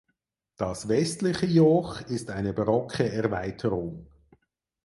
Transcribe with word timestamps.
Das 0.57 0.87
westliche 0.87 1.45
Joch 1.45 2.01
ist 2.07 2.31
eine 2.31 2.53
barocke 2.53 3.07
Erweiterung. 3.07 4.07